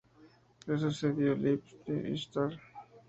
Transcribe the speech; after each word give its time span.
Le 0.65 0.79
sucedió 0.79 1.35
Lipit-Ishtar. 1.35 2.57